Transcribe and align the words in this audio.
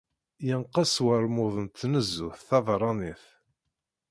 Yenqes 0.47 0.93
wermud 1.03 1.55
n 1.63 1.67
tnezzut 1.69 2.39
tabeṛṛanit. 2.47 3.23